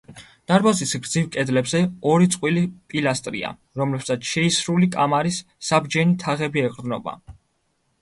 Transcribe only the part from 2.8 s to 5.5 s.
პილასტრია, რომლებსაც შეისრული კამარის